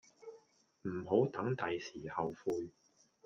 [0.81, 2.71] 唔好等第時後悔